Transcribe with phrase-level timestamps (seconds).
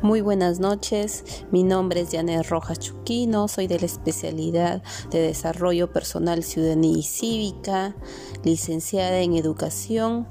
[0.00, 5.92] Muy buenas noches, mi nombre es Janet Rojas Chuquino, soy de la especialidad de Desarrollo
[5.92, 7.96] Personal, Ciudadanía y Cívica,
[8.44, 10.28] licenciada en Educación